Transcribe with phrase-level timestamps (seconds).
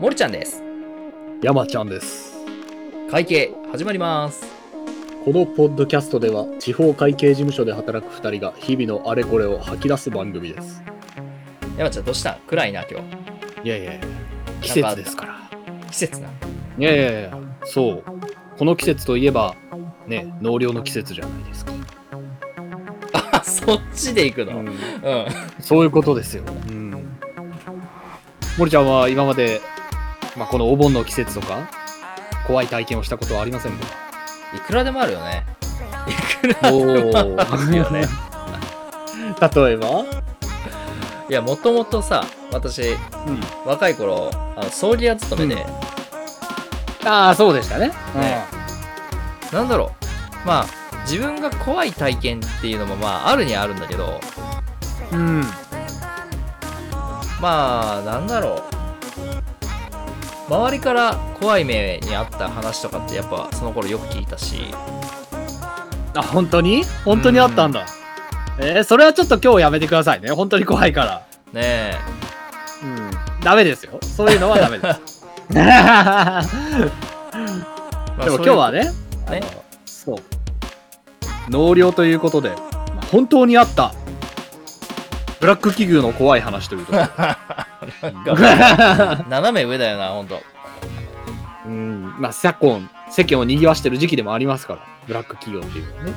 [0.00, 0.62] 森ちゃんです。
[1.42, 2.36] 山ちゃんです。
[3.10, 4.46] 会計始まります。
[5.24, 10.80] このポッドキャストでは地方会計事務所で働く2人が日々のあれこれを吐き出す番組です。
[11.76, 12.36] 山ちゃんどうした？
[12.36, 13.06] ん暗いな今日。
[13.64, 14.00] いやいやいや、
[14.60, 15.50] 季節ですから。
[15.90, 16.28] 季節な。
[16.28, 16.32] い
[16.78, 18.04] やいやいや、そう。
[18.56, 19.56] この季節といえば、
[20.06, 21.67] ね、納涼の季節じゃないですか。
[23.74, 24.58] あ、そっちで行くの。
[24.58, 24.72] うん。
[25.60, 26.42] そういうことですよ。
[26.68, 27.18] うん。
[28.58, 29.60] 森ちゃんは今まで、
[30.36, 31.70] まあ、このお盆の季節とか、
[32.46, 33.78] 怖い体験をしたことはありませんか？
[34.56, 35.44] いくらでもあるよね。
[36.06, 38.02] いくらおでもあるよね。
[39.40, 40.04] 例えば？
[41.30, 42.96] いや、もともとさ、私、うん。
[43.66, 45.66] 若い頃、あの葬儀屋勤めで、
[47.04, 47.88] ああ、そうでしたね。
[48.14, 48.44] ね
[49.52, 49.92] なんだろ
[50.44, 50.46] う。
[50.46, 50.66] まあ、
[51.10, 54.20] 自分が怖い体験っていうのも、まあ、あるにはあるんだけど、
[55.10, 55.40] うん。
[57.40, 58.62] まあ、なんだろ
[60.50, 60.52] う。
[60.52, 64.66] 周りから怖い目にあった話とかってやっぱその頃よく聞いたし、
[66.14, 66.84] あ、本当に？
[67.06, 67.86] 本当にあったんだ。
[68.60, 70.30] えー、それはちょっと今日やめてくださいね。
[70.30, 71.26] 本当に怖いから。
[71.54, 71.94] ね
[72.82, 73.10] うん。
[73.42, 73.98] ダメですよ。
[74.02, 75.24] そういうのはダメです。
[75.54, 75.62] で
[78.30, 78.92] も今日はね、
[79.30, 79.40] ね
[79.86, 80.18] そう。
[81.48, 82.56] 納涼ということで、ま
[83.00, 83.92] あ本当にあった、
[85.40, 87.08] ブラック企業の怖い話ということで。
[89.28, 90.40] 斜め上だよな、ほんと。
[91.66, 92.14] うん。
[92.18, 96.12] まあ、昨今、世間を賑わしてる時期でもありますから、ブラック企業っていうのはね。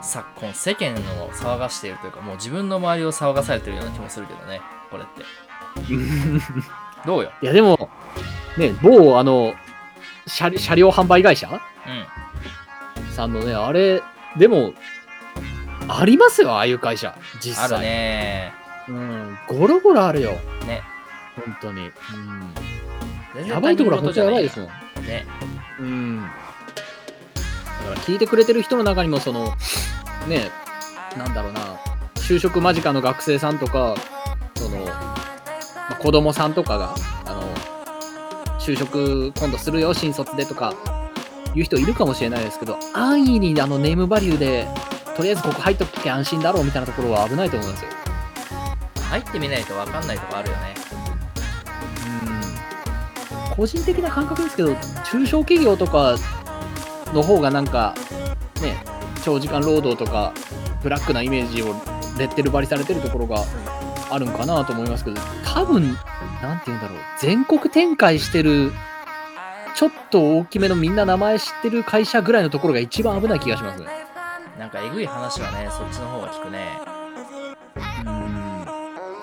[0.00, 5.22] 昨今世間を騒がしているというか、もう自分の周りを騒がされてるような気もするけどね、これって。
[7.06, 7.30] どうよ？
[7.40, 7.88] いや、でも、
[8.56, 9.54] ね、某、あの、
[10.26, 11.48] 車車両販売会社？
[11.48, 13.04] うん。
[13.12, 14.02] さんのね、あれ、
[14.36, 14.74] でも、
[15.88, 17.16] ありますよ、ああいう会社。
[17.40, 17.78] 実際。
[17.78, 17.80] ある。
[17.80, 18.52] ね。
[18.88, 19.38] うん。
[19.48, 20.32] ゴロゴロあるよ。
[20.66, 20.82] ね。
[21.44, 21.90] 本当に。
[23.36, 23.46] うん。
[23.46, 25.06] やばいところは本当他人事じゃないやばいですもん。
[25.06, 25.26] ね。
[25.80, 26.22] うん。
[26.22, 29.54] だから聞いてくれてる人の中にも、その、
[30.28, 30.50] ね、
[31.16, 31.60] なんだろうな、
[32.16, 33.94] 就職間近の学生さんとか、
[34.56, 35.16] その、ま
[35.90, 36.94] あ子供さんとかが、
[37.26, 37.42] あの、
[38.58, 40.74] 就職今度するよ、新卒でとか、
[41.54, 44.66] いう人いるかもしれないですけど、安易にあのネームバリューで、
[45.16, 47.90] とりあえずここ入っとけ安心だろうみたいなところは危ないと思いますよ。
[49.10, 50.74] 入ってみないと分かんないとこあるよね。
[53.50, 53.56] うん。
[53.56, 54.74] 個人的な感覚ですけど、
[55.04, 56.16] 中小企業とか
[57.12, 57.94] の方がなんか、
[58.62, 58.82] ね、
[59.22, 60.32] 長時間労働とか、
[60.82, 61.74] ブラックなイメージを
[62.18, 63.44] レッテル張りされてるところが
[64.10, 65.96] あるんかなと思いますけど、多分、
[66.42, 68.72] なんて言うんだろう、全国展開してる、
[69.74, 73.88] ちょっと大きめのみんな名前知ってる会社ぐらいのところが一番危ない気がしますね。
[74.58, 76.78] なんかえぐい話はね、そっちの方が聞くね。
[78.00, 78.64] うん。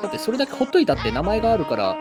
[0.01, 1.95] だってそれだけほっといたって名前があるから、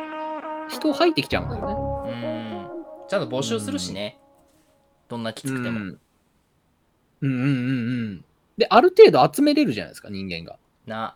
[0.68, 1.74] 人入ってきちゃうんですよね。
[1.74, 3.08] うーん。
[3.08, 4.18] ちゃんと募集するしね。
[5.08, 5.78] どんなきつくても。
[5.78, 5.98] うん
[7.20, 8.24] うんうんうんうん。
[8.56, 10.58] で、ある程度集めれるじゃないですか、人間が。
[10.86, 11.14] な。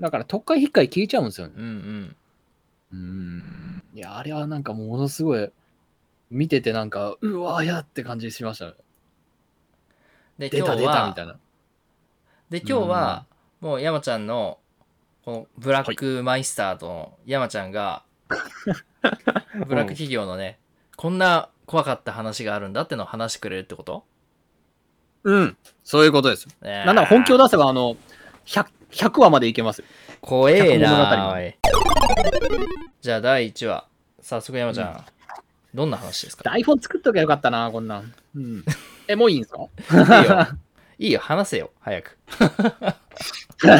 [0.00, 1.54] だから、特会引っかい聞いちゃうんですよね。
[1.56, 2.16] うんうん。
[2.92, 3.82] うん。
[3.94, 5.50] いや、あれはなんかものすごい、
[6.30, 8.72] 見ててなんか、うわーやって感じしましたね。
[10.38, 11.36] で、出今日はた出たみた、いな。
[12.50, 13.26] で、今日は、
[13.60, 14.58] もう山ちゃんの、
[15.24, 18.04] このブラックマイスターと山ちゃんが、
[19.66, 20.58] ブラック企業のね、
[20.96, 24.04] こんな怖かった話があるんだってのを話してくれるってこと？
[25.24, 25.56] うん。
[25.82, 26.46] そういうことです。
[26.60, 27.96] ななんなら本気を出せば、あの、
[28.44, 29.86] 100, 100話までいけますよ。
[30.20, 31.54] 怖えなおい。
[33.00, 33.86] じゃあ第1話、
[34.20, 35.04] 早速山ちゃん、
[35.74, 36.44] どんな話ですか？
[36.44, 38.14] 台本作っときゃよかったな、こんなん。
[38.36, 38.64] うん。
[39.08, 39.68] え、もういいんですか？
[40.22, 40.46] いいよ。
[40.98, 42.16] いいよ、話せよ、早く。
[42.30, 43.70] ちょ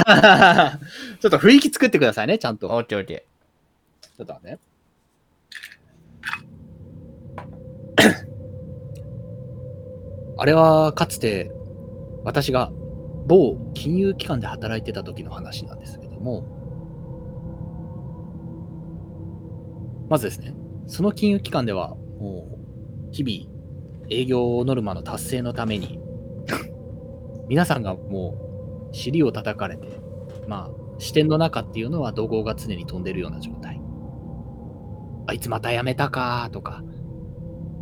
[1.28, 2.66] っと雰囲気作ってくださいね、ちゃんと。
[2.68, 3.24] オッケーオッケ
[4.02, 4.58] ちょっとね。
[10.36, 11.52] あれはかつて
[12.24, 12.72] 私が
[13.26, 16.44] 某金融機関で働いてた時の話なんですけども、
[20.08, 20.52] まずですね、
[20.86, 22.58] その金融機関ではも
[23.10, 23.54] う日々
[24.10, 25.98] 営業ノルマの達成のために
[27.48, 28.36] 皆さんがも
[28.92, 29.88] う尻を叩かれて、
[30.46, 33.80] まあ視点の中っていうのは怒号が常に飛んでるような状態。
[35.26, 36.82] あいつまた辞めたかとか、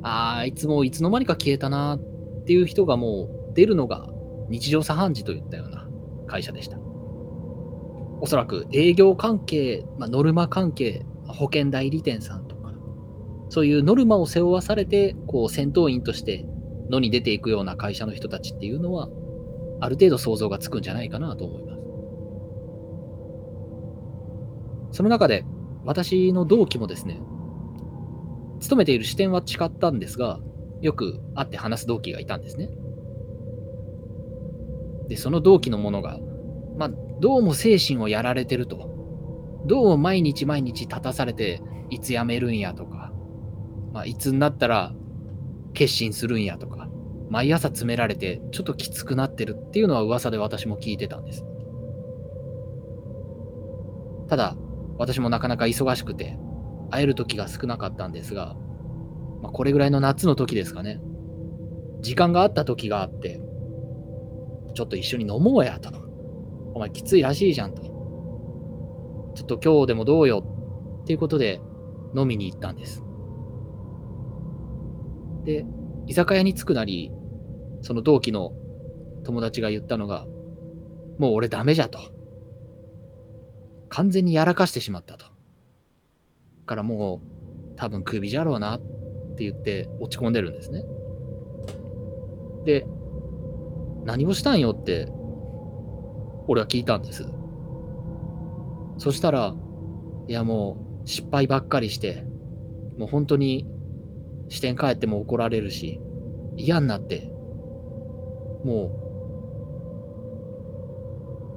[0.03, 4.09] あいつもういつの間にか消えたなっていう人がもう出るのが
[4.49, 5.89] 日常茶飯事といったような
[6.27, 6.79] 会社でした。
[8.21, 12.42] おそらく営業関係、まあ、ノルマ関係、保険代理店さん
[13.53, 16.47] そういうノルマを背負わされて、こう戦闘員として
[16.89, 19.11] 野に出ていくような会社の人たちっていうのは、
[19.79, 21.75] ある程度想像がつくんじゃないかなと思いま
[24.91, 24.97] す。
[24.97, 25.45] その中で、
[25.85, 27.21] 私の同期もですね、
[28.61, 30.41] 勤めている視点は違ったんですが、
[30.81, 32.71] よく会って話す同期がいたんですね。
[35.09, 36.19] で、その同期の者が、
[36.79, 36.91] まあ、
[37.21, 38.89] どうも精神をやられてると。
[39.67, 41.61] どうも毎日毎日立たされて、
[41.91, 43.12] いつ辞めるんやとか、
[43.93, 44.95] まあ、いつになったら
[45.75, 46.89] 決心するんやとか、
[47.31, 51.45] 毎朝詰められて、ちょっときつくなってるっていうのは噂で私も聞いてたんです。
[54.29, 54.57] ただ、
[54.99, 56.39] 私もなかなか忙しくて、
[56.91, 58.55] 会える時が少なかったんですが、
[59.43, 61.01] まあ、これぐらいの夏の時ですかね。
[62.01, 63.41] 時間があった時があって、
[64.75, 65.91] ちょっと一緒に飲もうやと。
[66.75, 67.83] お前きついらしいじゃんと。
[69.35, 70.45] ちょっと今日でもどうよ
[71.03, 71.61] っていうことで
[72.17, 73.03] 飲みに行ったんです。
[75.45, 75.65] で、
[76.07, 77.13] 居酒屋に着くなり、
[77.81, 78.53] その同期の
[79.25, 80.27] 友達が言ったのが、
[81.19, 81.99] もう俺ダメじゃと。
[83.89, 85.27] 完全にやらかしてしまったと。
[86.67, 88.81] からもう多分クビじゃろうなっ
[89.37, 90.85] て言って落ち込んでるんですね。
[92.65, 92.87] で、
[94.05, 95.09] 何をしたんよって
[96.49, 97.27] 俺は聞いたんです。
[98.99, 99.55] そしたら、
[100.29, 102.25] いやもう失敗ばっかりして、
[102.99, 103.67] もう本当に
[104.53, 105.99] 視点変えても怒られるし、
[106.59, 107.33] 嫌になって、
[108.65, 108.91] も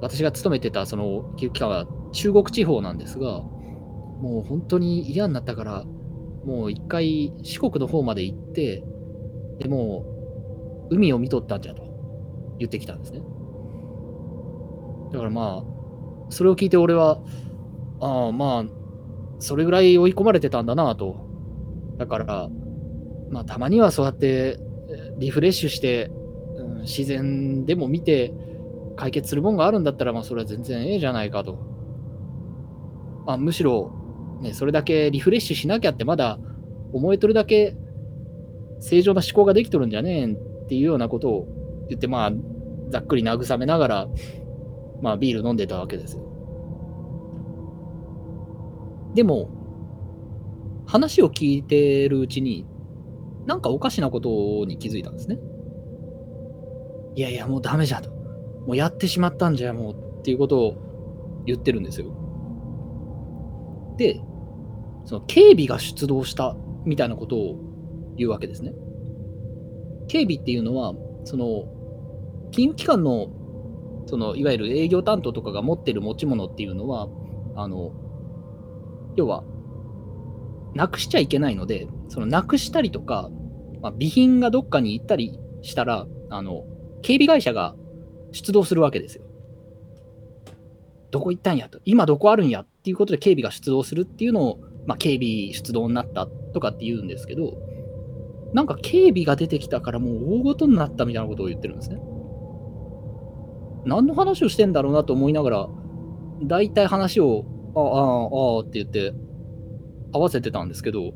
[0.00, 5.84] 私が勤めてたその期間は中国地方なんですが、もう本当に嫌になったから、
[6.46, 8.82] もう一回四国の方まで行って、
[9.58, 11.82] でもう海を見とったんじゃと
[12.58, 13.20] 言ってきたんですね。
[15.12, 15.64] だからまあ、
[16.30, 17.20] それを聞いて俺は、
[18.00, 18.64] ああまあ、
[19.38, 21.26] それぐらい追い込まれてたんだなと。
[21.98, 22.48] だから、
[23.30, 24.58] まあたまにはそうやって
[25.18, 26.10] リフレッシュして、
[26.56, 28.32] うん、自然でも見て
[28.96, 31.58] 解決するもんがあるんだったら、まあそれは全然ええじゃないかと。
[33.26, 33.90] まあ、むしろ、
[34.40, 36.38] ね、それだけリフレッシュしなきゃってまだ
[36.92, 37.76] 思えとるだけ
[38.80, 42.32] 正常な思考ができとるんじゃねえんっていうようなことを言って、まあ、
[42.90, 44.08] ざっくり慰めながら、
[45.02, 46.22] まあ、ビール飲んでたわけですよ。
[49.14, 49.50] でも、
[50.86, 52.66] 話を聞いてるうちに、
[53.46, 55.38] なんかおかしなことに気づいたんですね。
[57.14, 58.10] いやいや、もうダメじゃと。
[58.10, 62.08] もうやってしまったんじゃ、もうっていうことを言ってるんですよ。
[63.96, 64.20] で、
[65.04, 67.56] その警備が出動したみたいなことを
[68.16, 68.74] 言うわけですね。
[70.08, 70.94] 警備っていうのは、
[71.24, 71.64] その
[72.50, 73.28] 金融機関の
[74.06, 77.08] そのいわゆる営業担当とかが持ってる持ち物っていうのは、
[77.54, 77.92] あの
[79.16, 79.44] 要は、
[80.74, 83.30] なくしちゃいけないので、そのなくしたりとか、
[83.86, 86.64] まあ、備品がどっかに行ったりしたら、あの
[87.02, 87.76] 警備会社が
[88.32, 89.22] 出動するわけですよ。
[91.12, 97.56] どこ行ったんやと、今どこあるんやっていうことで警備が出動するっていうのを、まあ、警備出動になったとかって言うんですけど、
[98.54, 102.00] なんか警備が出てきたからもう大ごとになったみたいなことを言ってるんですね。
[103.84, 105.68] 何の話をしてんだろうなと思いながら、
[106.42, 107.44] 大体話を、
[107.76, 109.14] ああ、ああって言って
[110.12, 111.12] 合わせてたんですけど、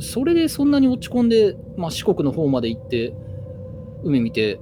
[0.00, 3.14] それでそんなに落ち込んで、まあ、四国の方まで行って、
[4.04, 4.60] 海見て、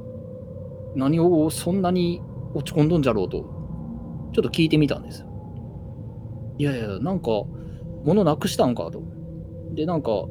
[0.96, 2.20] 何をそんなに
[2.54, 3.38] 落ち込んどんじゃろうと、
[4.32, 5.28] ちょっと聞いてみたんですよ。
[6.58, 7.30] いやいや、なんか、
[8.04, 9.02] 物なくしたんかと。
[9.74, 10.26] で、なんか、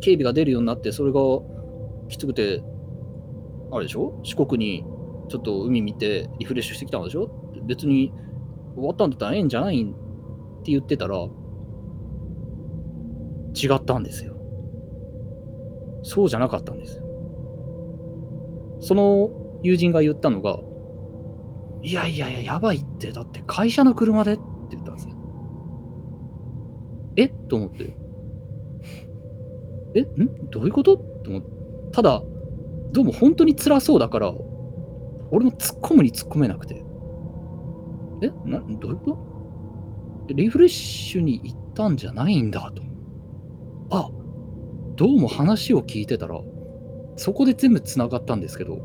[0.00, 1.20] 警備が出るようになって、それが
[2.08, 2.62] きつくて、
[3.70, 4.20] あれでしょ？
[4.22, 4.84] 四国に
[5.28, 7.28] ちょっと海見てリフレッシュしてきたんでしょ？
[7.64, 8.12] 別に
[8.76, 9.90] 終わったんだったらええんじゃないん？
[9.90, 9.94] っ
[10.62, 11.30] て言ってたら、違
[13.74, 14.35] ったんですよ。
[16.08, 17.02] そうじゃなかったんです。
[18.78, 19.30] その
[19.64, 20.60] 友人が言ったのが、
[21.82, 25.16] いやいやいや、やばいって、だって会社の車でって言ったんですよ。
[27.16, 27.28] え？
[27.28, 27.96] と思って。
[29.96, 30.02] え？
[30.02, 30.48] ん？
[30.50, 30.96] どういうこと？
[30.96, 31.50] と思って。
[31.90, 32.22] ただ、
[32.92, 34.32] どうも本当に辛そうだから、
[35.32, 36.84] 俺も突っ込むに突っ込めなくて。
[38.22, 38.30] え？
[38.44, 39.18] な、どういうこ
[40.28, 40.34] と？
[40.34, 42.82] リフレッシュに行ったんじゃないんだと。
[43.90, 44.08] あ、
[44.96, 46.40] どうも話を聞いてたら、
[47.16, 48.78] そこで全部繋がったんですけど、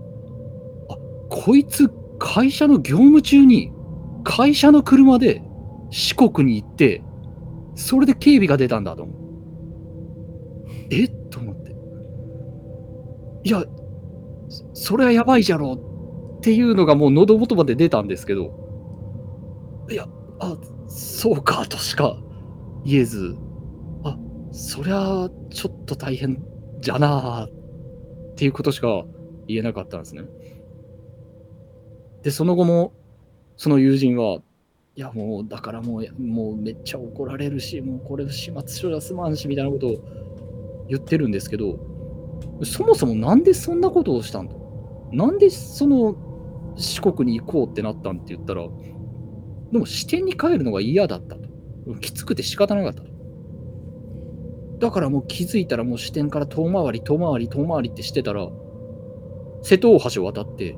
[0.90, 0.98] あ、
[1.30, 1.90] こいつ
[2.20, 3.72] 会社の業務中に
[4.26, 5.42] 会社の車で
[5.90, 7.02] 四国に行って、
[7.76, 9.16] それで警備が出たんだと思う。
[10.92, 11.08] え？
[11.08, 11.74] と思って。
[13.46, 13.64] いや、
[14.74, 20.08] それはやばいじゃろっていうのがもう喉元まで出たんですけど、いや、
[20.40, 22.18] あ、そうかとしか
[22.84, 23.38] 言えず、
[24.52, 26.44] そりゃちょっと大変
[26.80, 27.50] じゃなあっ
[28.36, 29.06] ていうことしか
[29.48, 30.24] 言えなかったんですね。
[32.24, 32.94] で、その後も、
[33.58, 34.40] その友人は、
[34.96, 41.80] いやもう、だからもう、もうめっちゃ怒られるし、もうこれ始末書じゃすまんし、みたいなことを言ってるんですけど、
[42.64, 44.56] そもそもなんでそんなことをしたんだ？
[45.12, 46.16] なんでその
[46.76, 48.68] 四国に行こうってなったんって言ったら、
[49.72, 51.50] でも支店に帰るのが嫌だったと。
[52.02, 53.11] きつくて仕方なかったと。
[54.82, 58.50] だからもう気づいたらもう支店から遠回り遠回り遠回りってしてたら、
[59.62, 60.76] 瀬戸大橋を渡って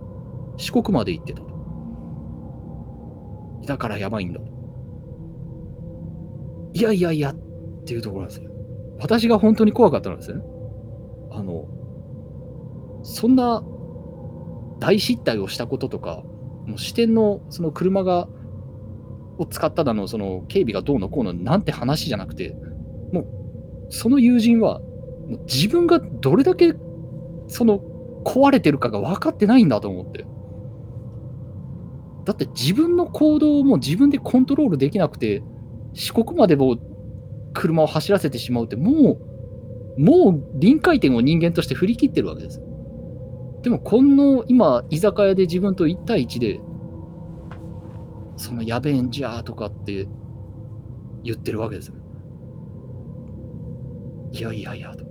[0.57, 1.47] 四国まで行ってたと。
[3.65, 4.45] だからやばいんだと。
[6.73, 7.35] いやいやいやっ
[7.85, 8.51] ていうところなんですよ。
[8.99, 10.41] 私が本当に怖かったのはですね。
[11.31, 11.65] あの、
[13.03, 13.63] そんな
[14.79, 16.23] 大失態をしたこととか、
[16.65, 18.27] もう支店のその車が
[19.37, 22.53] を使っただの、その警備がどうのこうのなんて話じゃなくて、
[23.13, 23.42] もう
[23.93, 24.81] その友人は
[25.45, 26.73] 自分がどれだけ
[27.47, 27.79] その
[28.25, 30.25] 壊れてるかが分かってないんだと思って。
[32.25, 35.43] だって自分の行動をもう自分でコントロールできなくて、
[35.93, 36.77] 四国までも
[37.53, 39.19] 車を走らせてしまうって、も
[39.97, 42.61] う、もう臨界点を人間として振り切ってるわけです。
[43.61, 46.59] でも、この今、居酒屋で自分と1対1で、
[48.37, 50.07] そのやべえんじゃーとかって
[51.23, 51.95] 言ってるわけですよ。
[54.33, 55.05] いやいやいやと。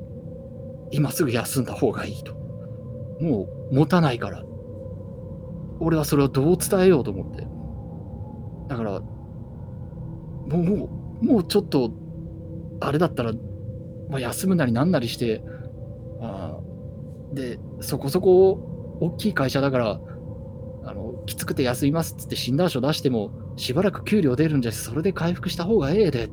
[0.90, 2.34] 今すぐ休んだ方がいいと。
[3.20, 4.42] もう持たないから。
[5.80, 7.46] 俺はそれをどう伝えようと思って。
[8.68, 10.88] だから、も
[11.20, 11.92] う、もう、ちょっと、
[12.80, 13.32] あれだったら、
[14.10, 15.42] まあ、休むなりなんなりして、
[16.20, 16.58] あ
[17.32, 20.00] で、そこそこ大きい会社だから、
[20.84, 26.30] あの、きつくて休みますっつって診断書出しても、しばらく給料出るんじゃ、それで回復した方がええで、っ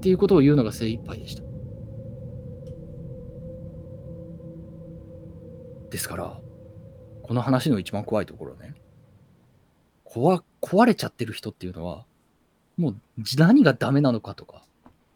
[0.00, 1.51] ていうことを言うのが精一杯でした。
[5.92, 6.40] ですから、
[7.22, 8.74] この話の一番怖いところね、
[10.06, 12.06] 壊壊れちゃってる人っていうのは、
[12.78, 12.96] もう
[13.36, 14.64] 何がダメなのかとか、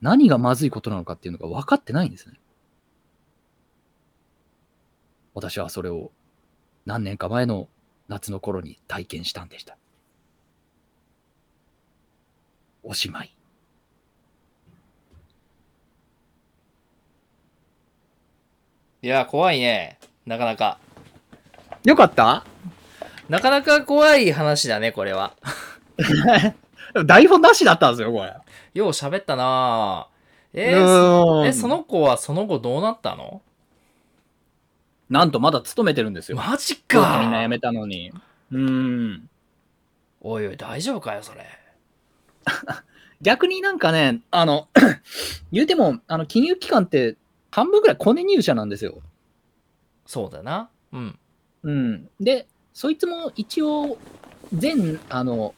[0.03, 2.39] 何がまずいことなのかっていうのが分かってないんですね。
[5.33, 6.13] 私はそれを
[6.85, 7.69] 何年か前の
[8.09, 9.79] 夏の頃に体験したんでした。
[12.83, 13.35] おしまい。
[19.01, 19.99] いや、怖いね。
[20.27, 20.79] なかなか。
[21.85, 22.45] よかった？
[23.29, 25.35] なかなか怖い話だね、これは。
[27.07, 28.35] 台本なしだったんですよ、これ。
[28.75, 33.43] よう喋ったなぁえうーえ、その子はその後どうなったの？
[35.11, 36.37] なんとまだ勤めてるんですよ。
[36.39, 38.11] マジみんかな辞めたのに。
[38.51, 39.29] うーん。
[40.21, 41.47] おいおい、大丈夫かよ、それ。
[43.23, 44.69] 逆になんかね、あの、
[45.53, 47.17] 言うても、あの、金融機関って
[47.51, 48.99] 半分ぐらいコネ入社なんですよ。
[50.07, 50.71] そうだな。
[50.93, 51.19] うん。
[51.63, 52.09] うん。
[52.21, 53.99] で、そいつも一応、
[54.53, 54.75] 前、
[55.09, 55.55] あの、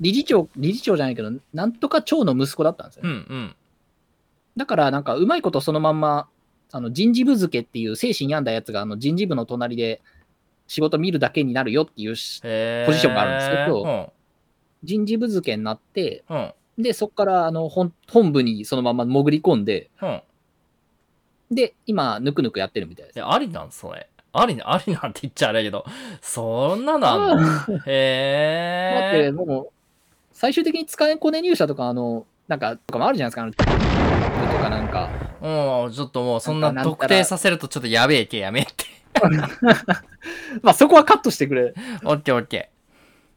[0.00, 3.26] 理事長、理事長じゃないけど、なんとか長の息子だったんですようんね。
[3.28, 3.56] うん。
[4.56, 6.28] だから、なんか、うまいことそのまんま、
[6.74, 10.00] あの人事部付けっていう精神病んだやつが、あの人事部の隣で
[10.66, 14.12] 仕事見るだけになるよっていうポジションがあるんですけど
[14.82, 16.36] 人事部付けになって、うん。
[16.38, 16.40] う
[16.80, 16.82] ん。
[16.82, 20.22] で、そこからあの本本部にそのまま潜り込んで、うん。
[21.54, 23.18] で、今、ぬくぬくやってるみたいです。
[23.18, 24.08] え、ありなんそれ？
[24.32, 25.84] ありな、 ありなんて言っちゃあれやけど、
[26.20, 27.42] そんなのあんの？
[27.42, 29.32] だって、へえ。
[29.32, 29.68] もう、
[30.32, 35.10] 最終的に使えんコネ入社とか、あの、なんか、とかもあるじゃないですか、あの、とかなんか。
[35.42, 38.84] うん、ちょっともうそんなんなかなんたら特定させるとちょっとやべえけやめって。
[40.62, 41.74] まあ、そこはカットしてくれ。
[42.04, 42.70] オッケーオッケ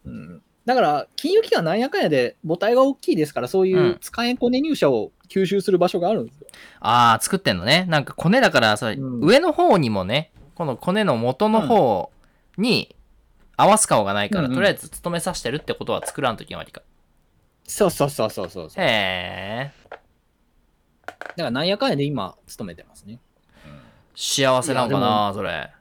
[0.06, 6.48] うんだから、金融機関なんやかんやで母体が大きいですから、そういううん使えんコネ入社を吸収する場所があるんですよ。
[6.52, 6.56] ー。
[6.80, 7.86] ああ、作ってんのね。
[7.88, 12.12] なんかコネだから、それ、うん上の方にもね、このコネの元の方
[12.58, 12.96] に
[13.58, 16.82] 合わす顔がないから、うんうんとりあえず勤めさせてるってことは作らんときが悪いか。
[17.68, 18.84] そうそうそうそうそうそう。
[18.84, 19.72] へえ。
[21.08, 23.20] だから、なんやかんやで今、勤めてますね。
[24.16, 25.72] 幸せなのかな、それ。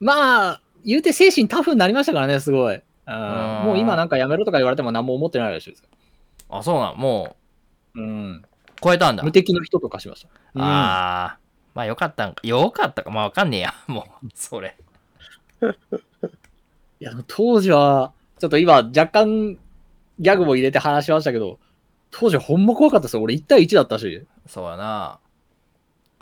[0.00, 2.74] まあ、言うて精神タフになりましたからね、すごい。
[2.74, 5.88] うんんもう今なんかやめろとか言われても何も思ってないらしいですよ。
[6.50, 7.45] あ、そうなん、もう
[8.00, 8.34] ん。
[8.36, 8.42] う、
[8.82, 9.32] 超えたんだ無。
[9.32, 10.28] 敵の人とかしました。
[10.54, 11.38] うんああ、
[11.74, 12.40] まあよかったんか。
[12.46, 13.10] よかったか。
[13.10, 13.74] まあわかんねえや。
[13.86, 14.76] もう、それ。
[17.00, 19.58] いや、当時は、ちょっと今、若干、
[20.18, 21.58] ギャグも入れて話しましたけど、
[22.10, 23.22] 当時ほんま怖かったですよ。
[23.22, 24.26] 俺1対1だったし。
[24.46, 25.18] そうやな。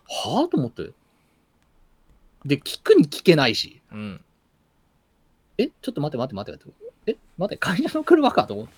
[0.08, 0.90] はぁと思って。
[2.44, 3.80] で、聞くに聞けないし。
[3.92, 4.20] うん。
[5.58, 7.12] え、ちょっと待って待って待って待って。
[7.12, 8.72] え、待って、会社の車かと思って。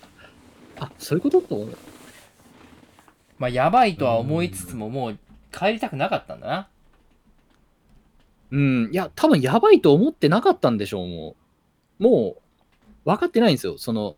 [0.79, 1.77] あ、そういうことと思う。
[3.39, 5.19] まあやばいとは思いつつも、もう
[5.51, 6.69] 帰りたくなかったんだな。
[8.51, 8.89] うん。
[8.91, 11.35] いや、多分やばいと思ってなかったんでしょう、も
[11.99, 12.37] も
[13.05, 13.77] う分かってないんですよ。
[13.77, 14.15] その、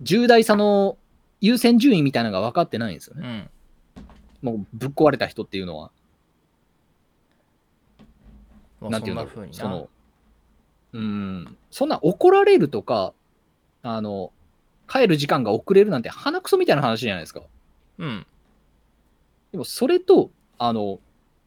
[0.00, 0.96] 重大さの
[1.40, 3.28] 優先順位みたいなのが分かってないんですようね。
[3.28, 3.50] ん。
[4.42, 5.90] もうぶっ壊れた人っていうのは。
[8.80, 9.88] なんていうんだろその、
[10.94, 13.12] うん、そんな怒られるとか、
[13.82, 14.32] あの、
[14.88, 17.42] 帰る時間が遅れるなんて鼻くそみたいな話じゃないですか。
[18.00, 18.26] うん。
[19.52, 20.98] でもそれと、あの、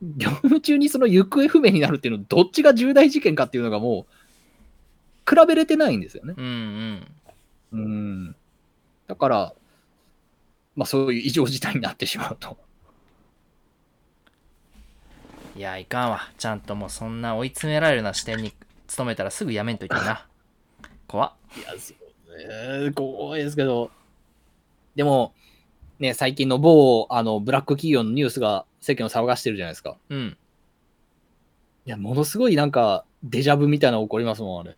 [0.02, 6.36] 業務中にその行方不明になるっていうの、どっちが重大事件かっていうのがもう、比べれてないんですよね。
[6.38, 6.46] うん
[7.72, 7.80] うん。
[7.80, 7.88] う
[8.30, 8.36] ん。
[9.08, 9.54] だから、
[10.76, 12.58] まあそういう異常事態になってしまうと。
[15.56, 16.30] いや、いかんわ。
[16.38, 18.54] ちゃんともうそんな追い詰められるような視点に
[18.88, 20.28] 勤めたらすぐやめんといけんな。
[21.08, 21.34] 怖っ。
[21.58, 22.92] いや、そうね。
[22.92, 23.92] 怖いですけど。
[24.96, 25.34] でも、
[26.04, 29.96] ね、最近の某、あの、ブラック企業のニュースが世間を騒がしてるじゃないですか。
[30.10, 30.38] うん。
[31.86, 34.76] いや、ものすごいなんか、デジャブみたいなの起こりますもん、あれ。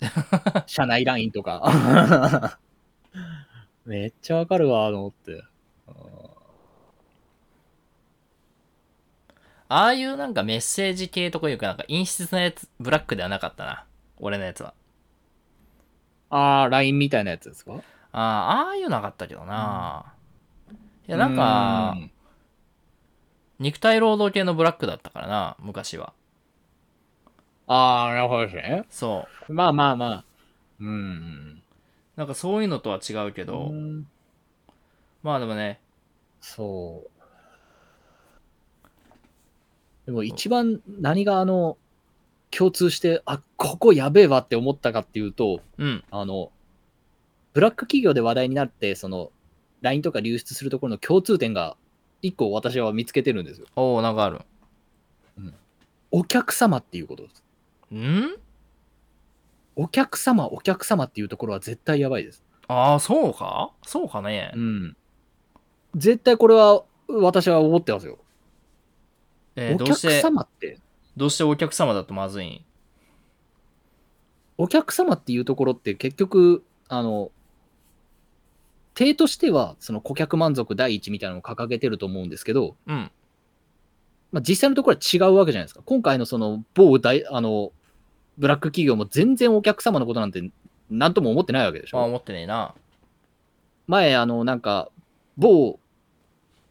[0.66, 2.56] 社内ラインとか。
[3.84, 5.42] めっちゃわかるわ、と思って。
[5.88, 6.30] あー
[9.72, 13.86] ああいうなんかメッセージ系とかいうかなんか陰湿なやつ、ブラックではなかったな。
[14.18, 14.72] 俺のやつは。
[16.30, 17.74] あー、LINE みたいなやつですか？
[18.12, 20.12] ああ、ああいうのなかったけどな。
[21.10, 22.10] いや、なんかう、ん
[23.58, 26.12] 肉体労働系のブラックだったからな、昔は。
[27.66, 28.84] あー、なるほどですね。
[28.90, 29.52] そう。
[29.52, 30.24] まあまあまあ。
[30.78, 31.62] うん。
[32.14, 34.06] なんかそういうのとは違うけど、うん
[35.24, 35.80] まあでもね、
[36.40, 37.10] そう。
[40.06, 41.76] でも一番何があの、
[42.52, 46.52] 共通して、あ、ここやべえわって思ったかっていうと、うん、あの、
[47.52, 49.32] ブラック企業で話題になって、その、
[49.82, 51.76] LINE とか流出するところの共通点が、
[52.22, 53.66] 一個私は見つけてるんですよ。
[53.76, 54.40] おおなんかある。
[56.10, 57.44] お客様っていうことです。
[57.94, 58.36] ん？
[59.76, 62.42] お客様、お客様っていうところは絶対やばいです。
[62.66, 63.72] ああ、そうか？
[63.86, 64.52] そうかね。
[64.54, 64.96] うん。
[65.94, 68.18] 絶対これは、私は思ってますよ。
[69.56, 70.78] えーお客どうして、様って、
[71.16, 72.64] どうしてお客様だとまずいん？
[74.58, 77.30] お客様っていうところって結局、あの、
[78.94, 83.10] 体としては、その顧客満足第一みたいなのを掲げてると思うんですけど、うん。
[84.32, 85.82] まあ、実際のところは違うわけじゃないですか。
[85.84, 87.72] 今回のその某大、あの、
[88.38, 90.50] ブラック企業も全然お客様のことなんて
[90.90, 92.04] 何とも思ってないわけでしああ、ょ。
[92.04, 92.74] 思ってねえな。
[93.86, 94.90] 前、あの、なんか、
[95.36, 95.78] 某、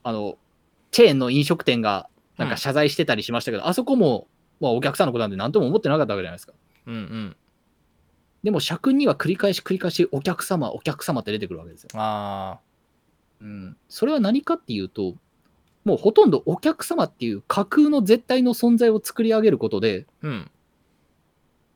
[0.03, 0.37] あの、
[0.91, 4.27] チェーンの飲食店がなんか謝罪してたりしましたけど、あそこも、
[4.59, 6.53] まあ、お客さんのことなんて何とも思ってなかったわけじゃないですか。
[6.87, 7.35] うんうん。
[8.43, 11.89] でも、社訓には繰り返し繰り返し、お客様、お客様って出てくるわけですよ。
[11.95, 12.59] あ
[13.41, 13.77] うん。
[13.87, 15.15] それは何かっていうと、
[15.85, 20.51] もうほとんどお客様っていう架空の絶対の存在を作り上げることで、あ、うん。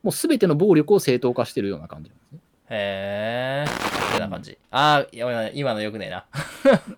[0.03, 2.39] もう全ての暴力を正当化してるような感じなんですね。
[2.69, 3.93] へえ。
[4.09, 4.57] ってな感じ。
[4.71, 6.25] ああ、いや今のよくねえな。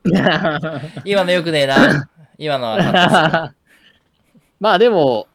[1.06, 2.10] 今のよくねえな。
[2.38, 3.54] 今のは
[4.60, 5.28] まあでも、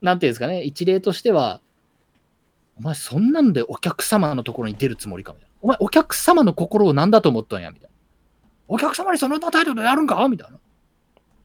[0.00, 1.60] なんていうんですかね、一例としては、
[2.78, 5.54] お前そんなんでお客様のところに出るつもりかみたいな。
[5.62, 7.96] お前お客様の心を何だと思ったんやみたいな。
[8.68, 10.58] お客様にその態度でやるんかみたいな。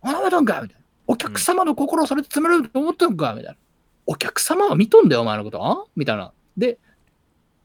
[0.01, 0.85] あなめたんかみたいな。
[1.07, 3.57] お客様の心をそれで詰めると思ってんかみたいな。
[4.05, 5.65] お客様は見とんだよ、お前のこと。
[5.65, 5.85] あ？
[5.95, 6.33] みたいな。
[6.57, 6.77] で、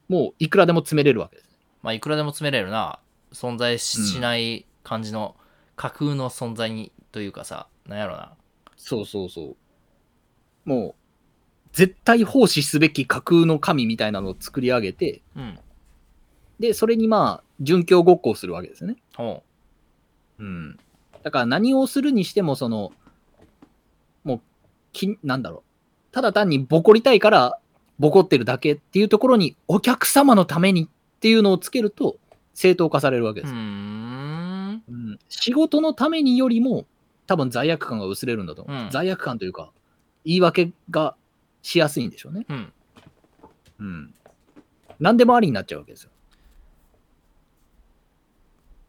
[0.08, 1.48] もういくらでも詰めれるわけです。
[1.82, 3.00] まあ、いくらでも詰めれるな。
[3.32, 5.36] 存在ししない感じの
[5.76, 8.32] 架空の存在にというかさ、なんやろな。
[8.76, 9.56] そうそうそう。
[10.64, 10.94] もう、
[11.78, 15.58] 絶対奉仕すべき架空の神みたいなのを作り上げて、うん。
[16.58, 18.96] で、それにまあ、殉教ごっこをするわけですよね。
[19.14, 19.44] ほ
[20.40, 20.76] うん。
[21.22, 22.90] だから何をするにしても、その、
[24.24, 24.40] もう、
[24.92, 25.62] きなんだろう。
[26.10, 27.60] ただ単にボコりたいから、
[28.00, 30.88] ボコってるだけっていうところに、お客様のためにっ
[31.20, 32.16] ていうのをつけると、
[32.54, 33.44] 正当化されるわけう。
[33.44, 33.54] うです。
[33.54, 36.86] うん仕事のためによりも、
[37.28, 38.82] 多分罪悪感が薄れるんだと思う。
[38.82, 39.70] うん罪悪感というか、
[40.24, 41.14] 言い訳が
[41.68, 42.46] しやすいんでしょうね。
[42.48, 42.72] うん。
[43.80, 44.14] うん。
[44.98, 46.10] 何でもありになっちゃうわけですよ。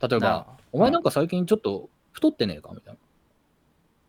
[0.01, 2.99] 例えば、なお前なんか最近ちょっと太ってねえかみたいな。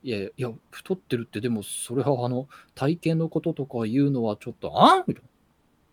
[0.03, 5.29] いやいや、太ってるって、でもそれはあの、体型のこととか言うのはちょっと、あみたいな。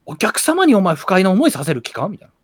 [0.05, 2.07] お客様にお前不快な思いさせる気か？
[2.09, 2.31] みたいな。
[2.31, 2.35] い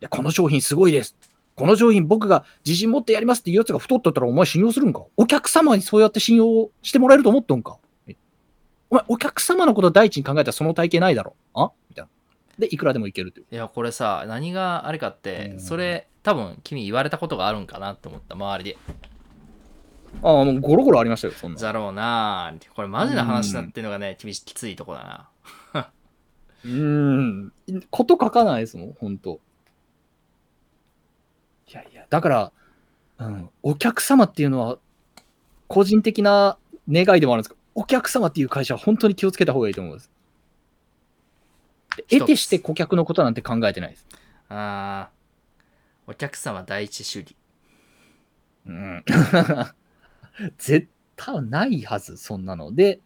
[0.00, 1.16] や、この商品すごいです。
[1.54, 5.02] この商品僕が自信持ってやりますっていうやつが太ってたらお前信用するんか？
[5.16, 7.78] お客様にそうやって信用してもらえると思っとんか？
[8.92, 11.72] お前、お客様のこと第一に考えたらその体型ないだろあ？
[11.88, 12.10] みたいな。
[12.58, 13.46] で、いくらでもいけるという。
[13.50, 18.76] いや、これさ、何があれかってう、んそれ、多分君言われたことがあるんかなって思った、周りで。
[20.22, 21.58] ああ、もうゴロゴロありましたよ、そんな。
[21.58, 25.30] だろうなこれマジな話だっていうのがね、君きついとこだ
[25.72, 25.88] な。
[26.66, 27.52] うーん。
[27.90, 29.40] こと書かないですもん、本当
[31.68, 32.52] いやいや、だから、
[33.20, 34.78] うん、お客様っていうのは、
[35.66, 36.58] 個人的な
[36.90, 40.10] 願いでもあるんですけど、お客様っていう会社は本当に気をつけた方がいいと思うんです。
[42.08, 44.06] 得てして顧客のことなんて考えてないです。
[44.48, 47.36] あーお客様第一主義
[48.66, 49.04] うん、
[50.58, 52.74] 絶対ないはず、そんなの。
[52.74, 53.00] で、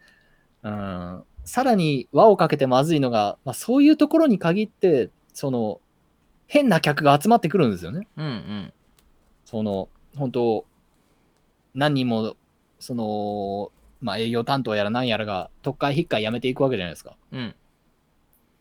[0.62, 5.80] うん、さらに輪をかけてまずいのが、まあ、そういうところに限って、その、
[6.46, 8.06] 変な客が集まってくるんですよね。
[8.16, 8.72] うんうん
[9.44, 10.66] その、本当
[11.74, 12.36] 何人も、
[12.80, 17.16] その、まあ、営業担当やら何やらが、特会引っかいやめていくわけじゃないですか。
[17.32, 17.54] うん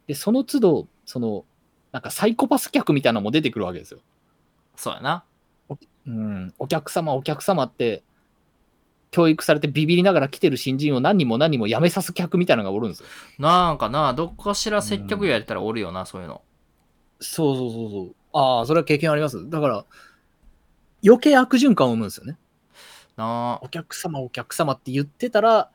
[0.07, 1.45] で、その都度、その、
[1.91, 3.99] なんかサイコパス客みたいなのも出てくるわけですよ。
[4.75, 5.23] そうやな
[6.07, 8.03] うん、お客様、お客様って、
[9.09, 13.05] 教育されてビビりながら来てる新人を何人も何人も辞めさす客みたいなのがおるんですよ。
[13.39, 16.41] なんかなどっかしら接客やれたらおるよな、そういうの
[17.21, 18.15] そうそうそうそう。
[18.33, 19.49] ああ、それは経験あります。
[19.49, 19.85] だから、
[21.03, 22.37] 余計悪循環を生むんですよね。
[23.15, 25.71] なあお客様、お客様って言ってたら、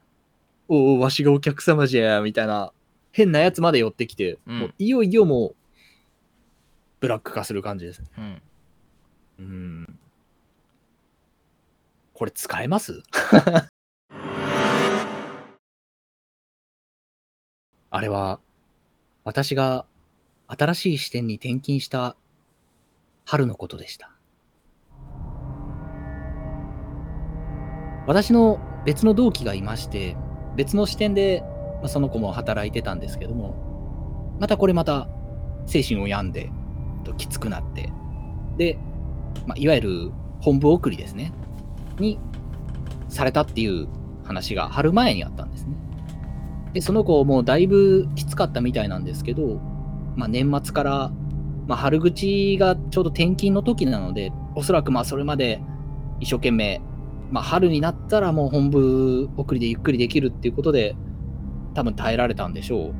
[0.68, 2.72] おお、わしがお客様じゃ、みたいな、
[3.12, 5.56] 変なやつまで寄ってきて、うんもういよいよもう、
[7.00, 8.08] ブラック化する感じですね。
[8.18, 8.42] うん
[9.38, 9.98] うん。
[12.12, 13.02] これ使えます？
[17.92, 18.38] あれは、
[19.24, 19.86] 私が
[20.46, 22.16] 新しい視点に転勤した
[23.24, 24.12] 春のことでした。
[28.06, 30.16] 私の別の同期がいまして、
[30.56, 31.42] 別の視点で、
[31.80, 35.08] まあ、その子も働いてたんですけども、またこれまた
[35.66, 36.50] 精神を病んで、
[37.04, 37.90] ときつくなって、
[38.56, 38.78] で、
[39.46, 41.32] まあ、いわゆる本部送りですね、
[41.98, 42.18] に
[43.08, 43.88] されたっていう
[44.24, 45.76] 話が春前にあったんですね。
[46.72, 49.60] で、その子もうだいぶきつかったみたいなんですけど、
[50.16, 51.12] まあ、年末から、
[51.66, 55.62] まあ、春口がちょうど転勤の時なので、おそらくまあそれまで
[56.20, 56.80] 一生懸命、
[57.30, 60.96] まあ、春になったらもう本部送りでゆっくりできるっていうことで、
[61.74, 62.94] 多分耐えられたんでしょう。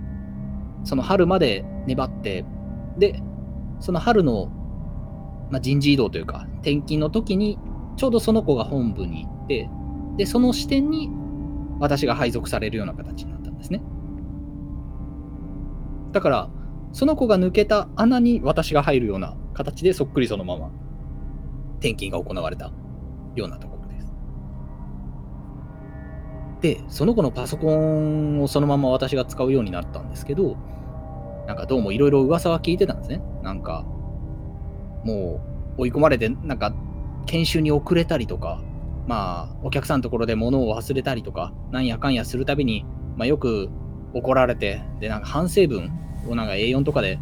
[0.85, 2.45] その春まで粘って、
[2.99, 3.21] で、
[3.81, 4.51] その春の
[5.51, 7.59] まあ、人事異動というか、転勤の時に、
[7.97, 9.69] ちょうどその子が本部に行って、
[10.17, 11.11] で、その視点に
[11.81, 13.83] 私が配属されるような形になったんですね。
[16.13, 16.51] だから、
[16.93, 20.71] その子が抜けた穴に私が入るような形でそっくりそのまま
[21.79, 22.73] 転勤が行われた
[23.37, 23.80] ようなところ
[26.61, 26.81] で。
[26.89, 30.57] その子のパソコンをそのまま私が使うようになったんですけど、
[31.47, 33.23] なんかどうもいろいろ噂は聞いてたんですね。
[33.43, 33.85] なんか、
[35.05, 35.41] も
[35.77, 36.75] う追い込まれて、なんか
[37.27, 38.63] 研修に遅れたりとか、
[39.07, 42.85] まあ、お客さんのところで物を忘れたりとか、なんやかんやするたびに、
[43.17, 43.69] まあ、よく
[44.15, 45.91] 怒られて、で、なんか反省文
[46.29, 47.19] をなんか A4 とかで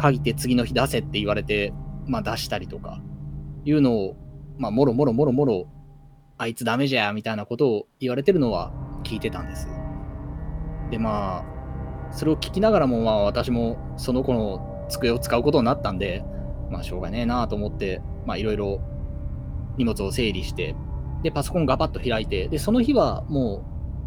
[0.00, 1.72] 書いて次の日出せって言われて、
[2.06, 3.00] まあ出したりとか、
[3.64, 4.16] いうのを、
[4.58, 5.66] まあ、もろもろもろもろ、
[6.42, 8.72] あいつダメじゃ、みたいなことを言われてるのは
[9.04, 9.68] 聞いてたんです。
[10.90, 11.44] で、ま
[12.10, 16.24] あ、それを聞きながらも、まあ私もその子の机を使うことになったんで、
[16.68, 18.80] まあしょうがねえなと思って、まあいろいろ
[19.76, 20.74] 荷物を整理して、
[21.22, 23.64] で、パソコンガバッと開いて、で、その日はも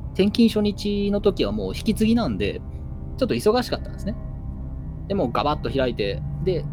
[0.10, 2.60] う転勤初日の時はもう引き継ぎなんで、
[3.16, 4.14] ちょっと忙しかったんですね。
[5.08, 6.66] でもガバッと開いて、で、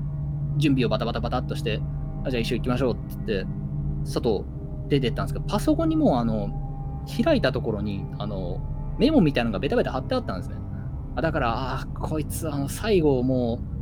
[0.57, 1.81] 準備をバタバタバタっとして、
[2.25, 3.47] あじゃあ一緒行きましょうって言って、
[4.05, 4.45] 外
[5.01, 6.51] 出てたんですけど、パソコンにもうあの、
[7.25, 8.61] 開いたところに、あの、
[8.99, 10.57] メモみたいなのがベタベタ貼ってあったんですね。
[11.21, 13.73] だから、ああ、こいつ、あの、最後もう、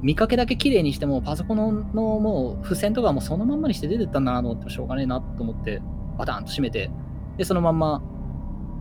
[0.00, 5.82] 見かけだけ綺麗にしても、パソコンのもう付箋とかもそのまんまにして出てったなと思って、しょうがねえなと思って、
[6.16, 6.90] バタンと閉めて、
[7.36, 8.02] で、そのまんま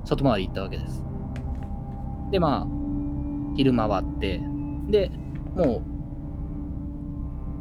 [0.06, 1.04] 外回り行ったわけです。
[2.32, 2.68] で、まあ、
[3.56, 4.42] 昼回って、
[4.90, 5.12] で、
[5.56, 5.82] もう、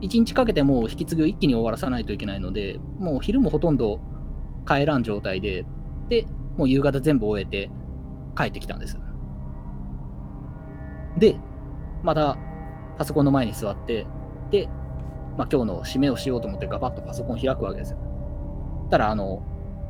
[0.00, 4.00] 一日かけてもう引き継ぎを一気に終わらさないといけないので、もう昼もほとんど
[4.66, 5.64] 帰らん状態で、
[6.08, 6.26] で、
[6.56, 7.70] もう夕方全部終えて
[8.36, 8.98] 帰ってきたんです。
[11.18, 11.36] で、
[12.02, 12.36] また
[12.98, 14.06] パソコンの前に座って、
[14.50, 14.68] で、
[15.36, 17.98] まあ、今日の締めをしようと思ってガバッとパソコン開くわけですよ。
[18.90, 19.42] たら、あの、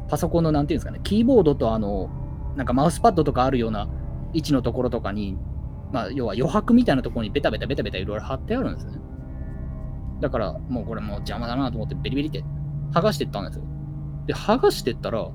[0.08, 2.10] パソコンのなんていうんですかね、キーボードとあの、
[2.56, 3.88] なんかマウスパッドとかあるような
[4.32, 5.36] 位置のところとかに、
[5.92, 8.98] まあ、要は余白みたいなところにベタベタベタベタいろいろ貼ってあるんですね。
[10.20, 12.44] だから、もうこれもう邪魔だなと思ってベリベリって
[12.92, 13.64] 剥がしていったんですよ。
[14.26, 15.30] で、剥がしてったら、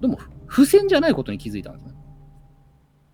[0.00, 1.94] でも、付箋じゃないことに気づいたんですね。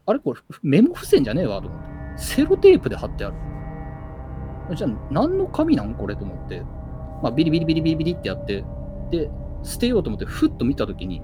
[0.07, 1.89] あれこれ、メモ付箋じゃねえわと思って。
[2.17, 4.77] セロテープで貼ってある。
[4.77, 5.95] じゃあ、何の紙なん？
[5.95, 6.61] これと思って。
[7.23, 8.65] まあ、ビリビリビリビリビリってやって、
[9.11, 9.31] で、
[9.63, 11.23] 捨てようと思って、ふっと見たときに、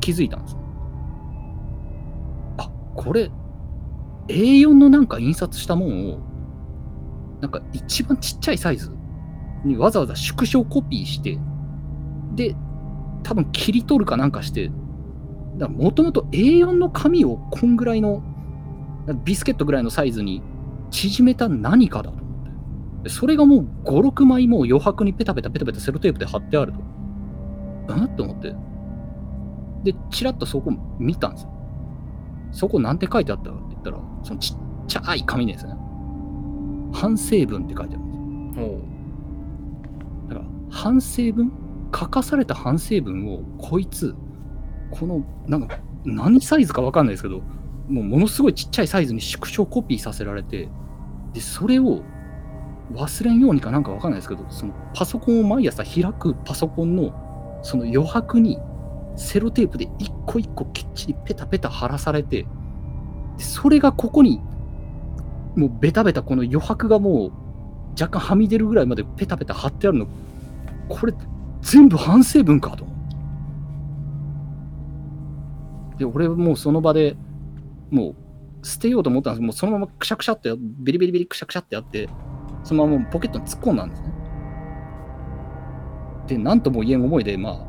[0.00, 0.56] 気づいたんです。
[2.58, 3.30] あ、これ、
[4.28, 6.18] A4 のなんか印刷したもんを、
[7.40, 8.94] なんか一番ちっちゃいサイズ
[9.64, 11.38] にわざわざ縮小コピーして、
[12.34, 12.56] で、
[13.22, 14.70] 多分切り取るかなんかして、
[15.58, 18.22] もともと A4 の紙をこんぐらいの、
[19.24, 20.42] ビスケットぐらいのサイズに
[20.90, 22.50] 縮めた何かだと思って。
[23.04, 26.80] でそれがもう5、6枚もう余白にペタペタペタペタセロテープで貼ってあると。
[27.94, 28.54] うんと思って。
[29.84, 31.50] で、チラッとそこ見たんですよ。
[32.50, 34.56] そこなんて書いてあったかって言ったら、そのちっ
[34.88, 35.74] ちゃい紙ですね。
[36.92, 38.78] 反省文って書いてあるんですよ。
[40.28, 41.52] だから、反省文
[41.94, 44.14] 書かされた反省文を、こいつ、
[44.90, 47.42] この、なんか、何サイズかわかんないですけど、
[47.88, 50.68] もうものすごいちっちゃいサイズに縮小コピーさせられて、
[51.32, 52.02] で、それを
[52.92, 58.58] 忘れんようにかなんかわかんないですけど、そのパソコンを毎朝開くパソコンの、その余白に、
[59.16, 62.46] セロテープで一個一個きっちりペタペタ貼らされて、
[63.38, 64.40] それがここに、
[65.56, 67.32] もうベタベタこの余白がもう
[67.92, 70.06] 若干はみ出るぐらいまでペタペタ貼ってあるの、
[70.88, 71.14] これ
[71.66, 72.86] 全部反省文かと。
[75.98, 77.16] で、俺もうその場で
[77.90, 78.14] も
[78.62, 82.08] う捨てようと思ったんですけど、もうそのままくしゃくしゃって、ビリビリビリくしゃくしゃってやって、
[82.62, 84.12] そのままポケットに突っ込んだんですね。
[86.28, 87.66] で、なんとも言えん思いで、ま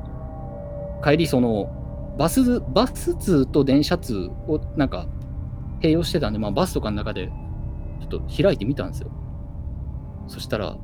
[1.01, 5.07] あ、帰りその、バス、バス通と電車通をなんか
[5.81, 7.31] 併用してたんで、まあバスとかの中で
[7.99, 9.09] ちょっと開いてみたんですよ。
[10.27, 10.77] そしたら、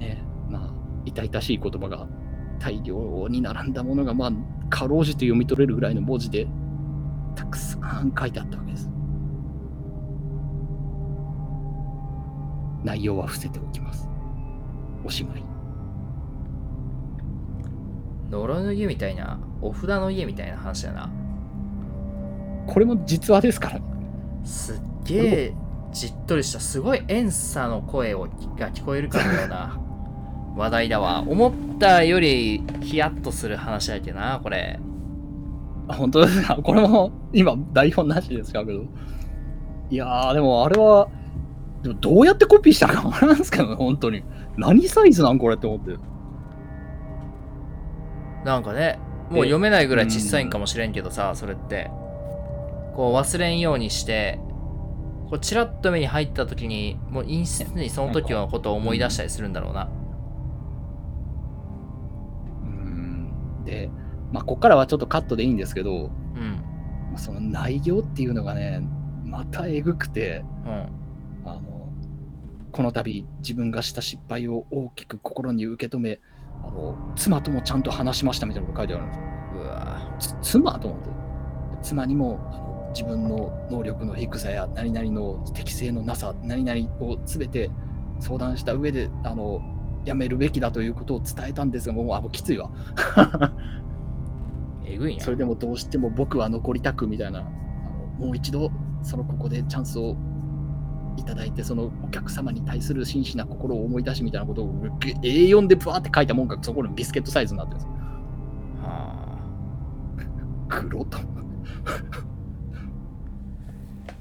[0.00, 2.08] ね、まあ、痛々しい言葉が
[2.58, 4.32] 大量に並んだものが、まあ、
[4.68, 6.46] かろうじて読み取れるぐらいの文字で、
[7.34, 8.90] たくさん書いてあったわけです。
[12.84, 14.08] 内容は伏せておきます。
[15.04, 15.42] おしまい。
[18.30, 21.10] 呪いの家みたいなお札の家みたいな話だな
[22.66, 23.82] これも実話ですからね。
[24.44, 25.54] すっげえ
[25.92, 29.80] じっとりしたすごい遠さの声をが聞こえるかのような
[30.58, 31.24] 話題だわ。
[31.26, 34.78] 思ったよりヒヤッとする話だっけなこれ。
[35.88, 36.56] あ本当ですか？
[36.62, 38.64] これも今台本なしですか？
[38.66, 38.82] けど。
[39.90, 41.08] いやー、でもあれは、
[41.82, 44.22] でもどうやってコピーしたかわからんすけどね、本当に。
[44.58, 45.96] 何サイズなんこれって思って。
[48.44, 48.98] なんかね
[49.30, 51.90] もう読めないぐらい小さいんかもしれんけどさそれって。
[52.94, 54.40] こう忘れんようにして
[55.30, 59.88] こうチラッと目に入った時にもう陰湿にその時のことを思い出したりするんだろうな
[64.32, 66.62] まあ、ここからはちょっとカットでいいんですけど、うん
[67.10, 68.80] まあその内容っていうのがね、
[69.24, 70.88] またえぐくて、うん
[71.44, 71.92] あの、
[72.72, 76.20] この度自分がした失敗を大きく心に受け止め、
[76.62, 80.38] あの、妻ともちゃんと話しましたみたいなこと書いてあるんですよ。
[80.40, 81.08] う妻と思って。
[81.82, 87.70] 妻にもあの自分の能力の低さや何々の適性のなさ、何々をすべて
[88.20, 89.60] 相談した上で、あの、
[90.04, 92.70] やめるべきだということを伝えたんですが、もう、あ、もうきついわ。
[94.84, 98.70] えぐいなそれでもどうしても僕は残りたくみたいな、あのもう一度、
[99.02, 100.16] そのここでチャンスを
[101.16, 104.72] いただいて、そのお客様に対する真摯な心を思い出しみたいなことを
[105.22, 107.92] A4 でブワーって書いたもんが、そこのビスケットサイズになってるんですよ。
[108.82, 109.38] は
[110.68, 111.18] 黒と。
[111.18, 111.38] あ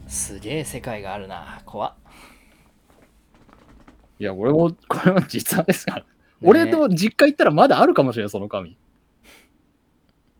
[0.07, 1.93] すげえ世界があるな怖っ
[4.19, 6.05] いや、俺も、 これは実話ですから。
[6.41, 8.77] 俺ねと実家行ったらまだあるかもしれない、その紙。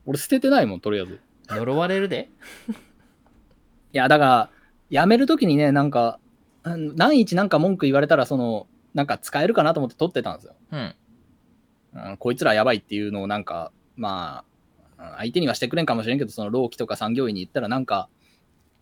[0.06, 1.14] 俺捨ててないもん、とりあえず。
[1.16, 2.30] い呪われるで
[3.98, 4.50] や、だか
[4.92, 6.20] ら、辞めるときにね、なんか、
[6.64, 10.56] うん何日なんか文句言われたら、その、なんか使えるかなと思って取ってたんですよ。
[10.72, 10.96] うん
[11.94, 14.44] うんこいつらやばいっていうのをなんか、ま
[14.98, 18.10] あ、うん相手にはしてくれんかもしれんけど、その労基とか産業医に言ったらなんか、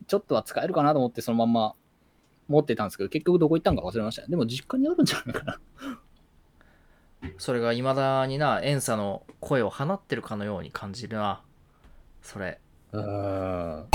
[0.08, 1.76] ちょっとは使えるかなと思ってそのまんま
[2.48, 4.28] 持ってたんですけど、結局どこ行ったんか忘れましたね。
[4.30, 5.60] でも実家にあるんじゃないかな。
[7.38, 11.42] それがいまだにな遠さの声を放ってるかのように感じるな
[12.22, 12.60] それ
[12.92, 13.88] うーん。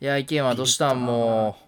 [0.00, 1.04] いや意見はどうしたん？
[1.04, 1.64] もう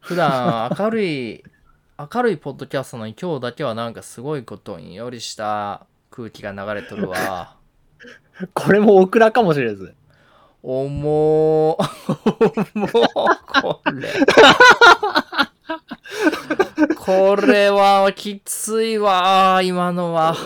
[0.00, 1.44] 普段明るい
[2.14, 7.56] 明るいポッドキャストなのに今日だけはなんかすごいことによりした空気が流れとるわ
[8.54, 9.94] これもオクラかもしれないですね。
[10.62, 11.76] 重ーもう
[13.62, 14.08] これ。
[16.96, 20.36] これはきついわ今のは。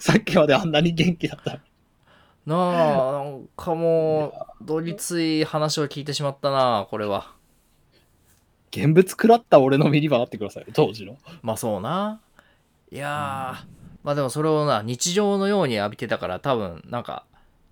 [0.00, 1.60] さっきまであんなに元気だった。
[2.46, 4.28] なあなんかも
[4.62, 7.32] うどぎつい話を聞いてしまったなこれは。
[8.70, 11.18] 現物食らった俺の見り場あってくださいよ、当時の。
[11.42, 12.20] まあそうな。
[12.90, 13.66] いやー。
[14.02, 17.24] まあでもそれをな日常のように浴びてたから多分なんか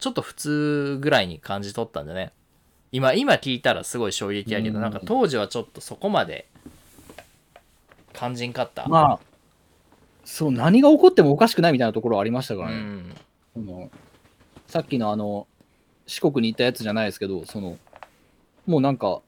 [0.04, 2.30] ちょっと普通ぐらいに感じ取ったんじゃね
[2.92, 6.46] 今今聞いたらすごい衝撃やけど、うんなんか当時はちょっとそこまで
[8.12, 9.20] 肝心かった、まあ、
[10.26, 12.74] そう、何が起こってもおかしくないみたいなところはありましたからね。
[12.74, 13.14] うん
[13.54, 13.90] その
[14.66, 15.46] さっきのあの、
[16.06, 17.78] 四国に行ったやつじゃないですけど、その、
[18.66, 19.22] もうなんか、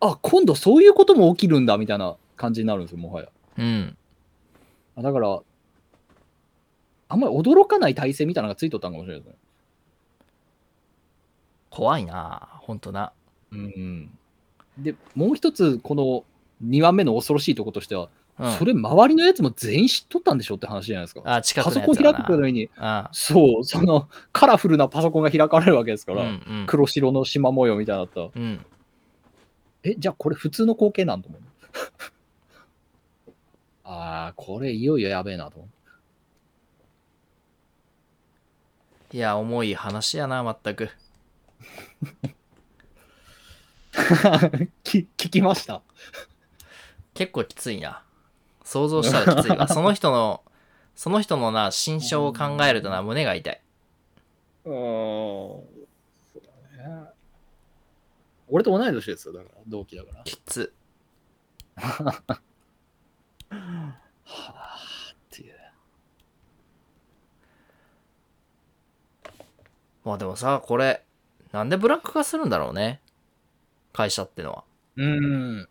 [0.00, 3.28] あ、今度そういうことも起きるんだみたいな感じになるんですよ、もはや。
[3.58, 3.96] うん
[4.96, 5.40] あだから、
[7.08, 9.38] あんまり驚かない体制みたいなのがついとったんかもしれないですね。
[11.72, 13.12] 怖いなほんとな
[13.50, 14.10] うん。
[14.78, 16.24] で、もう一つ、この
[16.68, 18.08] 2番目の恐ろしいところとしては、
[18.38, 21.20] うんそれ周りのやつも全員知っとったんでしょって話じゃないですか。
[21.24, 26.30] あ近くのパソコン開くために、あそう、そのカラフルなパソコンが開かれるわけですかうんうら、
[26.62, 28.22] ん黒白の縞模様みたいなのあった。
[28.34, 28.64] うん
[29.84, 31.40] え、じゃあこれ普通の光景なんと思う。
[33.84, 35.68] ああ、これいよいよやべえなと思
[39.12, 40.90] いや重い話やな全くう。
[44.82, 45.82] き聞きました？
[47.14, 48.04] 結構きついな
[48.64, 50.42] 想像したらきついわ その人の
[50.94, 53.60] その人のな心象を考えるとな胸が痛い
[54.64, 54.72] うん。
[54.72, 55.64] そ
[56.36, 56.40] う
[56.78, 57.10] だね。
[58.48, 60.22] 俺と同い年ですよ、だから、同期だから。
[60.24, 60.72] きつ
[61.76, 62.40] は
[64.28, 65.54] あっていう。
[70.04, 71.04] まあでもさこれ
[71.52, 73.00] なんでブラック化するんだろうね
[73.92, 74.64] 会社ってのは
[74.96, 75.68] うん。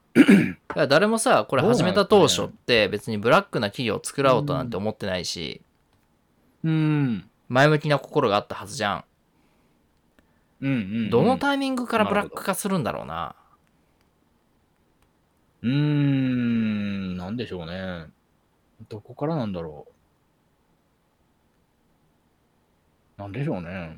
[0.90, 5.62] 誰もさこれ始めた当初って別にブラックな企業を作ろうとなんて思ってないし
[6.64, 7.30] うん。
[7.50, 9.04] 前向きな心があったはずじゃん
[10.62, 11.10] うんうん。
[11.10, 13.36] どのタイミングからブラック化するんだろうな
[15.64, 18.08] うーん、なんでしょうね。
[18.90, 19.86] どこからなんだろ
[23.18, 23.22] う。
[23.22, 23.98] なんでしょうね。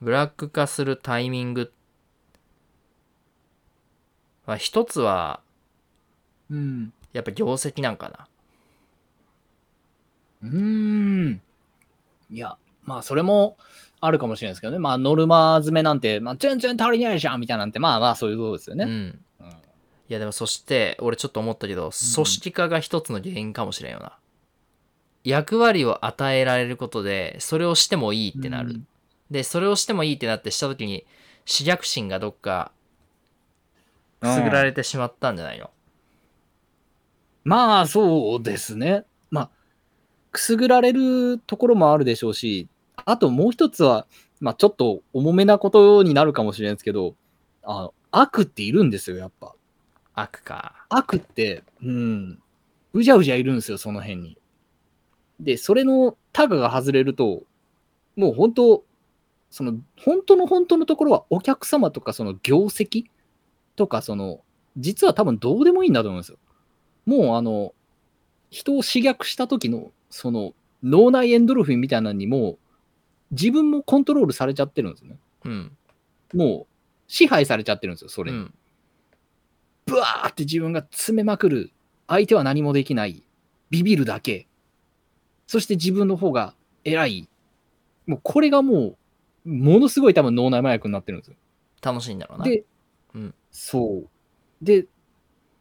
[0.00, 1.72] ブラック化するタイミング
[4.46, 5.40] まあ一つは
[6.50, 6.92] うん。
[7.12, 8.28] やっぱ業績なんかな
[10.42, 11.40] うーん。
[12.30, 13.56] いや、まあ、それも
[14.00, 14.78] あるかもしれないですけどね。
[14.78, 18.84] まあ、ノルマ詰めなんて、まあ、全然足りないじゃんみたいなんて、まあまあ、そういうことですよね。
[18.84, 19.16] うんうん
[20.08, 24.16] いやでもそして俺ちょっと思ったけど組織化が一つの原因かもしれんよな、
[25.24, 28.86] 役割を与えられることでそれをしてもいいってなる、うん
[29.30, 31.06] でそれをしてもいいってなってした時に
[31.44, 32.72] 視略心がどっか
[34.20, 35.70] くすぐられてしまったんじゃないの、
[37.44, 39.04] まあ、そうですね。
[39.30, 39.50] まあ、
[40.32, 44.06] くすぐられるところもあるでしょうし、あともう一つは、
[44.40, 47.14] まあ、ちょっと重めなことになるかもしれないですけど、
[47.62, 49.54] あの悪っているんですよ、やっぱ。
[50.14, 52.38] 悪か悪って、うん、
[52.94, 54.38] うじゃうじゃいるんですよ、その辺に。
[55.38, 57.42] で、それのタガが外れると、
[58.16, 58.84] もう本当、
[59.50, 63.04] その、本当の本当のところはお客様とかその業績
[63.76, 64.40] とか、その、
[64.76, 66.38] 実は多分どうでもいいんだと思うんですよ。
[67.06, 67.74] もうあの、
[68.50, 72.58] 人を刺激した時の、その、脳内エンドルフィンみたいなのにもう、
[73.30, 75.18] 自分もコントロールされちゃってるんですね。
[75.44, 75.76] うん
[76.34, 76.74] もう、
[77.06, 78.38] 支配されちゃってるんですよ、それに。
[78.38, 78.54] うん
[79.86, 81.72] ブワーって自分が詰めまくる。
[82.08, 83.22] 相手は何もできない。
[83.70, 84.48] ビビるだけ。
[85.46, 87.28] そして自分の方が偉い。
[88.06, 88.96] もうこれがもう、
[89.46, 91.36] ものすごい多分脳内麻薬になってるんですよ。
[91.80, 92.64] 楽しいんだろうなで、
[93.14, 94.08] うんそう。
[94.60, 94.86] で、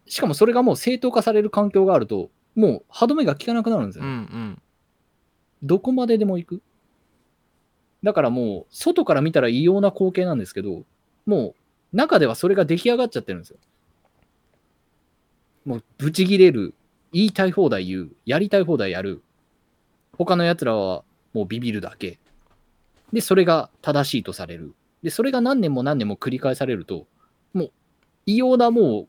[0.08, 4.18] しかもそれがもう正当化される環境があると、もう歯止めが効かなくなるんですようんうね、
[4.52, 4.62] ん
[5.62, 6.62] どこまででも行く。
[8.04, 10.84] だからもう、外から見たら異様な光景なんですけど、
[11.26, 11.56] も
[11.94, 13.58] う、中ではそれが出来上がっちゃってるんですよ。
[15.66, 16.76] もう、ブチギレる、
[17.12, 19.24] 言いたい放題言う、やりたい放題やる。
[20.18, 22.20] 他の奴らはもうビビるだけ。
[23.14, 24.74] で、それが正しいとされる。
[25.04, 27.06] で、それが何年も何年も繰り返されると、
[27.54, 27.72] もう、
[28.26, 29.08] 異様なもう、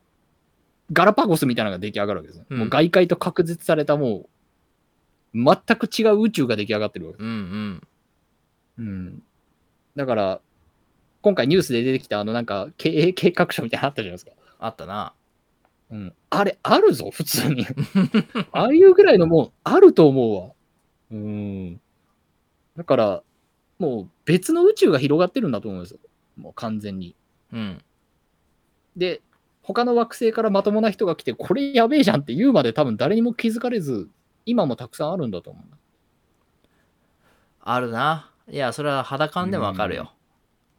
[0.93, 2.45] ガラパゴスみたいなのが出来上がるわけですね。
[2.49, 4.27] うんもう外界と隔絶されたも
[5.33, 7.25] う、全く違う宇宙が出来上がってるわけです。
[7.25, 7.87] うんうん
[8.79, 9.23] うん。
[9.95, 10.41] だから、
[11.21, 14.31] 今回ニュースで出てきたあのなんか経営計画書みたいなのあったじゃないですか。
[14.59, 15.13] あったな
[15.91, 16.13] うん。
[16.29, 17.65] あれ、あるぞ、普通に。
[18.51, 20.51] ああいうぐらいのもん、あると思うわ。
[21.11, 21.81] うん。
[22.75, 23.23] だから、
[23.79, 25.99] もう別の宇宙が広がってるんだと思うんですよ。
[26.37, 27.15] もう完全に。
[27.53, 27.81] うん
[28.95, 29.21] で、
[29.61, 34.09] 他の惑星からまともな人が来て、これやべえじゃんって言うまで多分誰にも気づかれず、
[34.45, 35.77] 今もたくさんあるんだと思う。
[37.69, 40.13] あるないやそれは肌感でもわかるよ、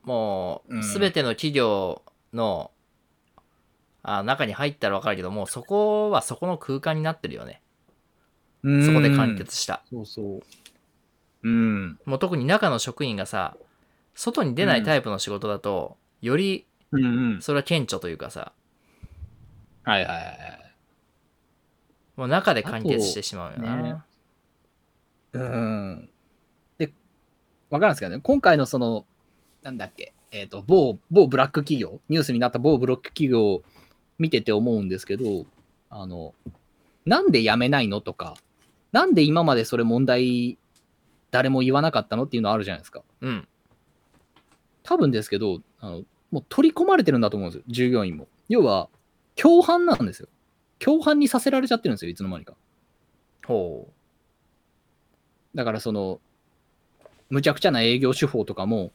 [0.04, 2.70] もうんう全ての企業の
[4.02, 7.60] あ中に入ったらわかるけどもうそこはそこの空間になってるよね
[8.62, 10.40] そこで完結したそうそう。
[11.42, 11.98] うん。
[12.04, 13.56] もう特に中の職員がさ
[14.14, 16.66] 外に出ないタイプの仕事だと、より。
[17.40, 18.52] それは顕著というかさ
[19.84, 20.74] はいはいはいはい。
[22.16, 23.94] もう中で完結してしまうよな、ね
[25.32, 26.08] うん。
[26.78, 26.92] で、
[27.70, 29.06] わかるんですけどね、今回のその、
[29.62, 33.62] なんだっけ、えっ、と、某、某ブラック企業、ニュースになった某ブロック企業を
[34.18, 35.46] 見てて思うんですけど、
[35.90, 36.34] あの、
[37.06, 38.36] なんで辞めないのとか、
[38.92, 40.58] なんで今までそれ問題、
[41.30, 43.02] 誰も言わなかったのっていうのあるじゃないですか。
[43.20, 43.48] うん
[44.82, 48.26] 多分ですけど、あのもう取り込まれてるんだと思うんですよ、従業員も。
[48.48, 48.88] 要は、
[49.36, 50.28] 共犯なんですよ。
[50.78, 52.54] 共犯にさせられちゃってるんですよ、いつの間にか。
[53.46, 53.92] ほ
[55.54, 56.20] だからその、
[57.28, 58.92] むちゃくちゃな営業手法とかも、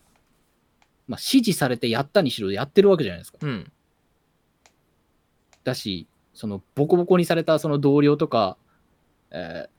[1.07, 3.37] まあ、指示されてやったにしろやってるわけじゃないですか。
[3.41, 3.71] ううん
[5.63, 8.57] だし、そのボコボコにされたその同僚とか、
[9.29, 9.73] えー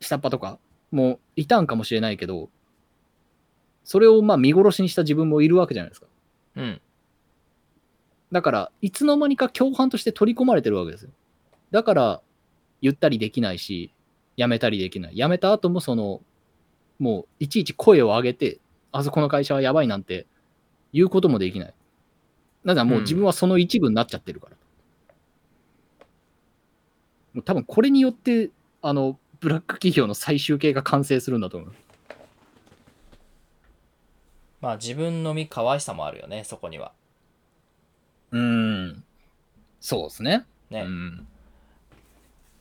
[0.00, 0.58] 下っ端とか
[0.96, 2.48] もいたんかもしれないけど、
[3.84, 6.06] それをまあ見殺しにした自分もいるわけじゃないですか。
[6.56, 6.80] うん
[8.32, 11.10] だから、いつの間にか共犯として取り込まれてるわけですよ。
[11.70, 12.22] だから、
[12.82, 13.92] 言ったりできないし、
[14.36, 15.14] 辞めたりできない。
[15.14, 16.20] 辞めた後もその、
[16.98, 18.58] もういちいち声を上げて、
[18.90, 20.26] あそこの会社はやばいなんて
[20.92, 21.74] 言うこともできない。
[22.64, 24.56] なぜならもう自分はその一部になっちゃってるから。
[27.34, 28.50] もう多分これによって、
[28.82, 31.72] あの、ブラック企業の最終形が完成するんだと思う。
[34.60, 36.92] まあ自分の身可愛さもあるよねそこには
[38.32, 39.04] うーん。
[39.80, 40.44] そうですね。
[40.70, 41.26] ね、うん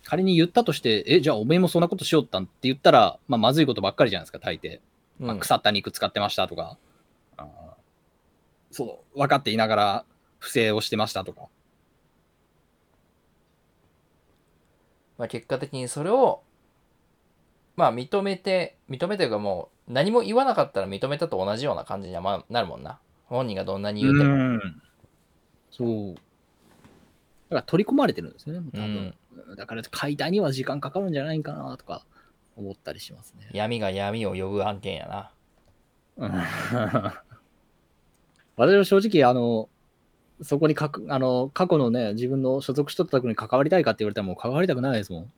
[0.04, 4.80] 仮に言ったとして、え、じゃあおめえもそんなことしよったんって言ったら、まあ、まずいことばっかりじゃないですか、大抵。
[5.20, 6.78] うんまあ、腐った肉使ってましたとか、
[7.38, 7.48] あー
[8.70, 10.06] そう、分かっていながら
[10.38, 11.48] 不正をしてましたとか。
[15.18, 16.44] まあ、結果的にそれを
[17.76, 24.62] まあ認めて認めというかもう何も言わなかったら認めたと同じような感じにはまあなるもんな本人がどんなに言うてもん
[25.72, 26.16] そう。
[27.50, 29.14] だから取り込まれてるんですよね、多分。
[29.58, 32.06] だから解体には時間かかるんじゃないかなとか
[32.56, 33.50] 思ったりしますね。
[33.52, 35.32] 闇が闇を呼ぶ案件やな
[36.18, 36.32] うん
[38.58, 39.68] 私は正直、あの、
[40.42, 45.32] そこにかく、あの、過去のね、自分の所属しとったところに関わりたいかって言われたらもう関わりたくないですもん。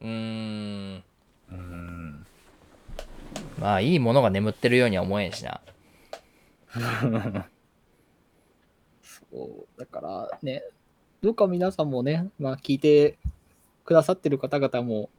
[0.00, 1.02] うーん
[1.50, 2.26] うん。
[3.58, 5.60] まあいいものが眠ってるようには思えんしな
[9.02, 10.62] そう、だからね、
[11.22, 13.18] どうか皆さんもね、まあ聞いて
[13.84, 15.10] くださってる方々も、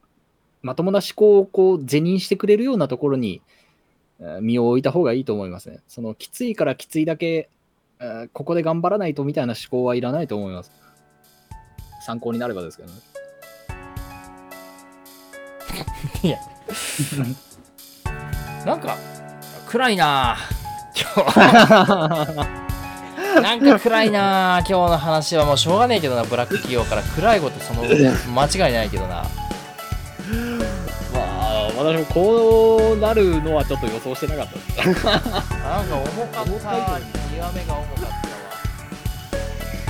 [0.62, 3.42] まともな思考をこう、是認してくれるようなところに、
[4.42, 5.80] 身を置いた方がいいと思いますね。
[5.88, 7.50] その、きついからきついだけ、
[8.34, 10.72] ここで頑張らないとみたいな思考はいらないと思います。
[12.06, 13.11] 参考になればですけどね。
[16.24, 16.38] いや。
[18.66, 18.98] なんか
[19.68, 20.38] 暗いな。
[20.96, 21.36] 今日
[23.42, 24.64] なんか暗いな。
[24.68, 26.24] 今日の話はもうしょうがねえけどな。
[26.24, 29.26] ブラック企業から暗いことその間違いないけどな。
[31.14, 34.78] まあ、私もこうなるのはちょっと予想してなかったです。
[34.78, 35.22] なんか
[35.98, 36.46] 重かった。
[36.46, 36.56] 極
[37.56, 38.12] めが重かったわ。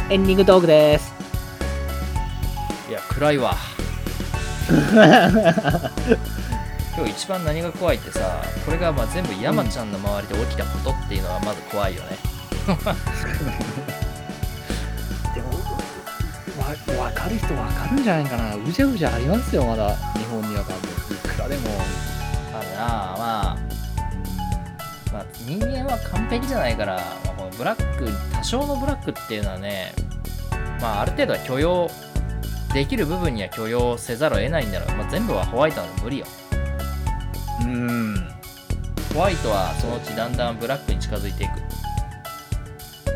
[0.09, 1.13] エンディングトークです。
[2.89, 3.55] いや暗いわ
[6.95, 12.17] 今日一番何が怖いってさこれがまあ全部山ちゃんの周りで起きたことっていうのがまず怖いよね、
[15.35, 15.49] でも、
[16.61, 18.55] わ分かる人分かるんじゃないかな。
[18.55, 19.95] うじゃうじゃありますよ、まだ。
[19.95, 21.15] 日本には多分。
[21.15, 21.69] いくらでも。
[22.53, 23.57] あるなあまあ
[25.13, 26.95] まあ人間は完璧じゃないから、
[27.25, 29.93] まあ、このブラック多少のブラックっていうのはね
[30.79, 31.89] まあある程度は許容
[32.73, 36.25] できる部分には許容せざるを得ないんだろう、まあ、全部はホワイトなんて無理よ
[37.61, 38.15] うーん。
[39.13, 41.53] ホワイトはそのうちだんだんブラックに近づいていく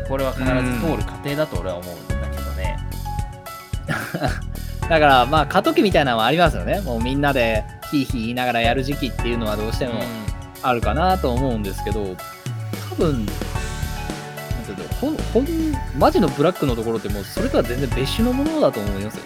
[0.08, 0.50] これは必ず
[0.80, 2.78] 通る過程だと俺は思うんだけどね
[4.88, 6.80] だから、まあ、過渡期みたいなのはありますよね。
[6.80, 10.00] もうみんなで、ヒーヒー言いながらやる時期っていうのはどうしても
[10.62, 12.16] あるかなと思うんですけど、
[12.90, 15.46] 多分、なんていうのほん、ほん、
[15.98, 19.24] マジのブラックのところってもう、それとは全然別種のものだと思いますよ。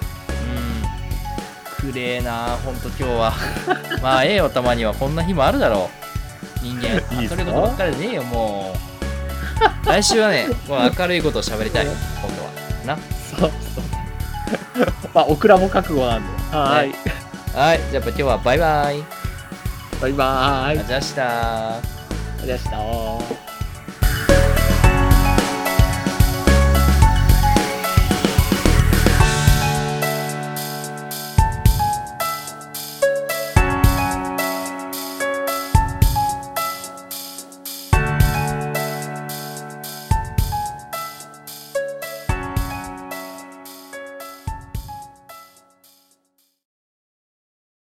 [1.85, 3.33] うん、くれえなほんと今日は。
[4.03, 6.01] まあええよたまにはこんな日もあるだろう。
[6.63, 6.87] 人間。
[7.21, 8.75] いいっすか明るいことばっかりでねえよも
[9.85, 9.87] う。
[9.87, 11.87] 来週はねもう明るいことを喋りたい。
[11.87, 12.97] 今度は。
[12.97, 12.99] な。
[13.39, 13.85] そうそう。
[15.15, 16.57] まあ、オクラも覚悟なんで。
[16.57, 16.89] はい。
[16.89, 16.95] ね。
[17.55, 17.79] はい。
[17.79, 19.05] じゃあやっぱ今日はバイバイ。
[20.01, 20.69] バイバーイ。
[20.69, 21.81] ありがとうございましたあ
[22.43, 22.81] りがとうござい
[23.19, 23.50] ました。